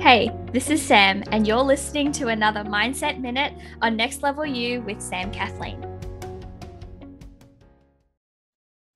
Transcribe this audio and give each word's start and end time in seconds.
Hey, 0.00 0.30
this 0.50 0.70
is 0.70 0.80
Sam, 0.80 1.22
and 1.30 1.46
you're 1.46 1.58
listening 1.58 2.10
to 2.12 2.28
another 2.28 2.64
Mindset 2.64 3.20
Minute 3.20 3.52
on 3.82 3.96
Next 3.96 4.22
Level 4.22 4.46
You 4.46 4.80
with 4.80 4.98
Sam 4.98 5.30
Kathleen. 5.30 5.84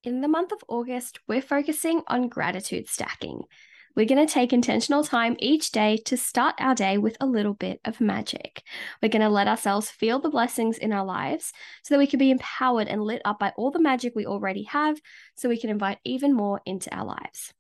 In 0.03 0.23
the 0.23 0.29
month 0.29 0.51
of 0.51 0.65
August, 0.67 1.21
we're 1.29 1.43
focusing 1.43 2.01
on 2.09 2.31
gratitude 2.31 2.89
stacking. 2.89 3.43
We're 3.95 4.07
going 4.07 4.27
to 4.27 4.33
take 4.33 4.55
intentional 4.55 5.05
time 5.05 5.37
each 5.41 5.73
day 5.73 5.99
to 6.07 6.17
start 6.17 6.55
our 6.59 6.75
day 6.75 6.97
with 6.97 7.19
a 7.21 7.27
little 7.27 7.53
bit 7.53 7.81
of 7.85 8.01
magic. 8.01 8.63
We're 9.03 9.11
going 9.11 9.21
to 9.21 9.29
let 9.29 9.47
ourselves 9.47 9.91
feel 9.91 10.21
the 10.21 10.31
blessings 10.31 10.79
in 10.79 10.91
our 10.91 11.05
lives 11.05 11.53
so 11.83 11.93
that 11.93 11.99
we 11.99 12.07
can 12.07 12.19
be 12.19 12.31
empowered 12.31 12.89
and 12.89 13.03
lit 13.03 13.21
up 13.27 13.39
by 13.39 13.53
all 13.59 13.71
the 13.71 13.79
magic 13.79 14.15
we 14.17 14.25
already 14.25 14.63
have, 14.63 14.99
so 15.35 15.51
we 15.51 15.61
can 15.61 15.69
invite 15.69 15.99
even 16.03 16.33
more 16.33 16.63
into 16.65 16.93
our 16.97 17.05
lives. 17.05 17.53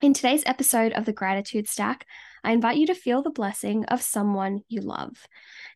In 0.00 0.14
today's 0.14 0.44
episode 0.46 0.92
of 0.92 1.06
the 1.06 1.12
Gratitude 1.12 1.66
Stack, 1.66 2.06
I 2.44 2.52
invite 2.52 2.76
you 2.76 2.86
to 2.86 2.94
feel 2.94 3.20
the 3.20 3.30
blessing 3.30 3.84
of 3.86 4.00
someone 4.00 4.60
you 4.68 4.80
love. 4.80 5.26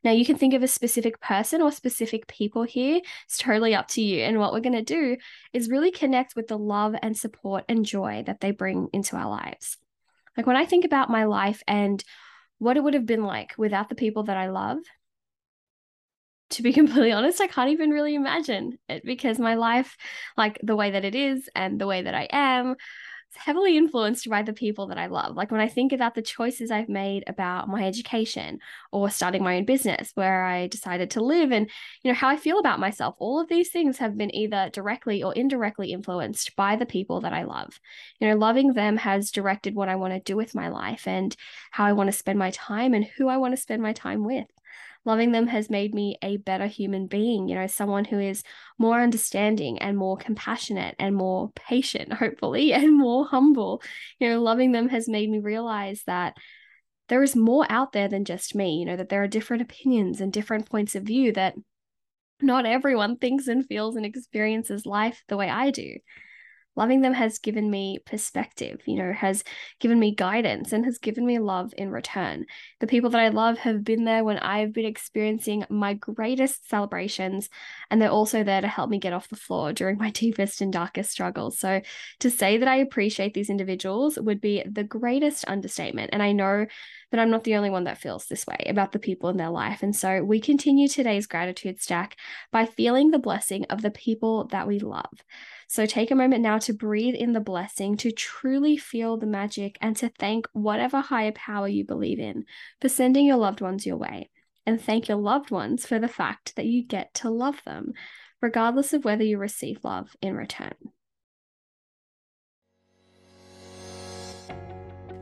Now, 0.05 0.13
you 0.13 0.25
can 0.25 0.37
think 0.37 0.55
of 0.55 0.63
a 0.63 0.69
specific 0.69 1.21
person 1.21 1.61
or 1.61 1.73
specific 1.73 2.29
people 2.29 2.63
here. 2.63 3.01
It's 3.25 3.37
totally 3.37 3.75
up 3.75 3.89
to 3.89 4.01
you. 4.01 4.23
And 4.23 4.39
what 4.39 4.53
we're 4.53 4.61
going 4.61 4.77
to 4.77 4.83
do 4.83 5.17
is 5.53 5.69
really 5.69 5.91
connect 5.91 6.37
with 6.37 6.47
the 6.47 6.57
love 6.57 6.95
and 7.03 7.17
support 7.17 7.65
and 7.69 7.85
joy 7.85 8.23
that 8.27 8.41
they 8.41 8.53
bring 8.53 8.89
into 8.93 9.17
our 9.17 9.29
lives. 9.29 9.77
Like 10.37 10.47
when 10.47 10.57
I 10.57 10.67
think 10.67 10.85
about 10.85 11.11
my 11.11 11.25
life 11.25 11.65
and 11.67 12.03
what 12.59 12.77
it 12.77 12.85
would 12.85 12.95
have 12.95 13.07
been 13.07 13.25
like 13.25 13.55
without 13.59 13.89
the 13.89 13.97
people 13.97 14.23
that 14.25 14.37
I 14.37 14.51
love, 14.51 14.79
to 16.51 16.63
be 16.63 16.73
completely 16.73 17.11
honest, 17.11 17.41
I 17.41 17.49
can't 17.49 17.71
even 17.71 17.91
really 17.91 18.15
imagine 18.15 18.79
it 18.89 19.05
because 19.05 19.41
my 19.41 19.55
life, 19.57 19.97
like 20.37 20.61
the 20.63 20.77
way 20.77 20.93
that 20.93 21.05
it 21.05 21.17
is 21.17 21.51
and 21.57 21.81
the 21.81 21.89
way 21.89 22.03
that 22.03 22.15
I 22.15 22.29
am, 22.31 22.77
heavily 23.35 23.77
influenced 23.77 24.29
by 24.29 24.43
the 24.43 24.53
people 24.53 24.87
that 24.89 24.99
I 24.99 25.07
love. 25.07 25.37
Like 25.37 25.51
when 25.51 25.61
I 25.61 25.69
think 25.69 25.93
about 25.93 26.15
the 26.15 26.23
choices 26.23 26.71
I've 26.71 26.89
made 26.89 27.25
about 27.27 27.69
my 27.69 27.87
education 27.87 28.59
or 28.91 29.11
starting 29.11 29.43
my 29.43 29.57
own 29.57 29.65
business, 29.65 30.13
where 30.15 30.45
I 30.45 30.67
decided 30.67 31.11
to 31.13 31.23
live 31.23 31.53
and, 31.53 31.69
you 32.03 32.11
know, 32.11 32.15
how 32.15 32.29
I 32.29 32.37
feel 32.37 32.59
about 32.59 32.81
myself, 32.81 33.15
all 33.19 33.41
of 33.41 33.49
these 33.49 33.71
things 33.71 33.99
have 33.99 34.17
been 34.17 34.35
either 34.35 34.71
directly 34.73 35.23
or 35.23 35.33
indirectly 35.35 35.93
influenced 35.93 36.55
by 36.57 36.77
the 36.77 36.87
people 36.87 37.21
that 37.23 37.33
I 37.33 37.45
love. 37.45 37.81
You 38.21 38.29
know, 38.29 38.37
loving 38.37 38.75
them 38.75 38.97
has 38.99 39.31
directed 39.31 39.75
what 39.75 39.89
I 39.89 39.97
want 39.97 40.15
to 40.15 40.21
do 40.21 40.37
with 40.37 40.55
my 40.55 40.69
life 40.69 41.07
and 41.07 41.35
how 41.71 41.85
I 41.85 41.93
want 41.93 42.09
to 42.09 42.17
spend 42.17 42.39
my 42.39 42.51
time 42.51 42.95
and 42.95 43.05
who 43.05 43.29
I 43.29 43.37
want 43.37 43.53
to 43.55 43.61
spend 43.61 43.83
my 43.83 43.93
time 43.93 44.25
with 44.25 44.47
loving 45.05 45.33
them 45.33 45.47
has 45.49 45.69
made 45.69 45.95
me 45.95 46.17
a 46.23 46.37
better 46.37 46.67
human 46.67 47.07
being, 47.07 47.49
you 47.49 47.55
know, 47.55 47.67
someone 47.67 48.05
who 48.05 48.19
is 48.19 48.43
more 48.79 49.01
understanding 49.01 49.79
and 49.81 49.97
more 49.97 50.17
compassionate 50.17 50.95
and 50.99 51.15
more 51.15 51.51
patient, 51.55 52.13
hopefully, 52.13 52.73
and 52.73 52.97
more 52.97 53.27
humble. 53.27 53.83
You 54.19 54.31
know, 54.31 54.43
loving 54.43 54.73
them 54.73 54.89
has 54.89 55.09
made 55.09 55.31
me 55.31 55.39
realize 55.39 56.03
that 56.07 56.37
there 57.09 57.23
is 57.23 57.37
more 57.37 57.67
out 57.69 57.93
there 57.93 58.09
than 58.09 58.25
just 58.25 58.55
me, 58.55 58.79
you 58.79 58.85
know, 58.87 58.97
that 58.97 59.09
there 59.09 59.23
are 59.23 59.29
different 59.29 59.63
opinions 59.63 60.21
and 60.21 60.33
different 60.33 60.71
points 60.71 60.95
of 60.95 61.03
view 61.03 61.33
that 61.33 61.55
not 62.41 62.67
everyone 62.67 63.17
thinks 63.17 63.49
and 63.49 63.67
feels 63.67 63.97
and 63.97 64.07
experiences 64.07 64.87
life 64.87 65.23
the 65.29 65.37
way 65.37 65.49
I 65.49 65.71
do 65.71 65.97
loving 66.75 67.03
them 67.03 67.13
has 67.13 67.39
given 67.39 67.71
me 67.71 67.99
perspective, 68.07 68.81
you 68.87 68.97
know, 68.97 69.13
has 69.13 69.45
given 69.81 69.99
me 69.99 70.15
guidance 70.15 70.73
and 70.73 70.85
has 70.85 70.99
given 70.99 71.27
me 71.27 71.39
love 71.39 71.73
in 71.77 71.91
return. 71.91 72.47
The 72.81 72.87
people 72.87 73.11
that 73.11 73.21
I 73.21 73.29
love 73.29 73.59
have 73.59 73.85
been 73.85 74.05
there 74.05 74.25
when 74.25 74.39
I've 74.39 74.73
been 74.73 74.87
experiencing 74.87 75.65
my 75.69 75.95
greatest 75.95 76.69
celebrations, 76.69 77.49
and 77.91 78.01
they're 78.01 78.11
also 78.11 78.43
there 78.43 78.61
to 78.61 78.69
help 78.69 78.89
me 78.89 78.99
get 78.99 79.13
off 79.13 79.29
the 79.29 79.37
floor 79.37 79.73
during 79.73 79.99
my 79.99 80.11
deepest 80.23 80.61
and 80.61 80.73
darkest 80.73 81.11
struggles. 81.11 81.59
So 81.59 81.83
to 82.21 82.31
say 82.31 82.59
that 82.59 82.69
I 82.69 82.77
appreciate 82.77 83.35
these 83.35 83.51
individuals 83.51 84.19
would 84.19 84.41
be 84.41 84.63
the 84.69 84.85
greatest 84.85 85.45
understatement. 85.49 86.11
And 86.13 86.23
I 86.23 86.33
know 86.33 86.67
that 87.13 87.21
I'm 87.21 87.31
not 87.31 87.45
the 87.45 87.57
only 87.57 87.71
one 87.71 87.85
that 87.85 87.99
feels 87.99 88.27
this 88.27 88.47
way 88.47 88.65
about 88.67 88.93
the 88.93 88.99
people 88.99 89.29
in 89.29 89.37
their 89.37 89.51
life. 89.51 89.83
And 89.83 89.95
so 89.95 90.25
we 90.25 90.41
continue 90.41 90.89
today's 90.89 91.27
gratitude 91.27 91.81
stack 91.81 92.17
by 92.51 92.65
feeling 92.65 93.11
the 93.11 93.19
blessing 93.19 93.67
of 93.67 93.83
the 93.83 93.91
people 93.91 94.47
that 94.47 94.67
we 94.67 94.79
love. 94.79 95.13
So 95.73 95.87
take 95.87 96.11
a 96.11 96.15
moment 96.15 96.43
now 96.43 96.59
to 96.59 96.75
breathe 96.75 97.15
in 97.15 97.33
the 97.33 97.41
blessing, 97.41 97.97
to 97.97 98.11
truly 98.11 98.77
feel 98.77 99.17
the 99.17 99.25
magic, 99.25 99.79
and 99.81 99.97
to 99.97 100.11
thank 100.11 100.47
whatever 100.53 101.01
higher 101.01 101.33
power 101.33 101.67
you 101.67 101.83
believe 101.83 102.19
in 102.19 102.45
for 102.83 102.91
sending 102.91 103.25
your 103.25 103.39
loved 103.39 103.63
ones 103.63 103.87
your 103.87 103.97
way. 103.97 104.29
And 104.67 104.79
thank 104.79 105.09
your 105.09 105.17
loved 105.17 105.51
ones 105.51 105.87
for 105.87 105.99
the 105.99 106.09
fact 106.09 106.57
that 106.57 106.67
you 106.67 106.85
get 106.85 107.15
to 107.15 107.31
love 107.31 107.63
them, 107.65 107.95
regardless 108.43 108.93
of 108.93 109.07
whether 109.07 109.25
you 109.25 109.39
receive 109.39 109.83
love 109.83 110.15
in 110.21 110.37
return. 110.37 110.75